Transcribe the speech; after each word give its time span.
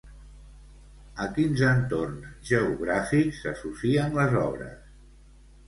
A 1.25 1.27
quins 1.35 1.61
entorns 1.67 2.49
geogràfics 2.53 3.45
s'associen 3.45 4.13
les 4.19 4.37
obres? 4.49 4.85